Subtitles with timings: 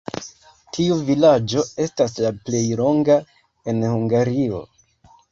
[0.75, 3.17] Tiu vilaĝo estas la plej longa
[3.73, 4.63] en Hungario.